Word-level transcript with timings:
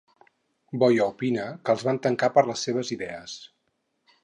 Boya 0.83 1.05
opina 1.13 1.43
que 1.67 1.75
els 1.77 1.85
van 1.89 2.01
tancar 2.07 2.31
per 2.39 2.45
les 2.49 2.65
seves 2.69 2.93
idees? 2.99 3.39